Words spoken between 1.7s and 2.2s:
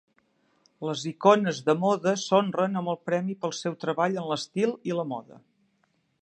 moda